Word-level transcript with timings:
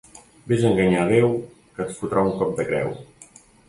Ves 0.51 0.63
a 0.65 0.67
enganyar 0.69 1.03
a 1.03 1.05
Déu, 1.13 1.37
que 1.77 1.87
et 1.89 1.95
fotrà 2.01 2.27
un 2.31 2.37
cop 2.43 2.61
de 2.61 2.71
creu. 2.75 2.95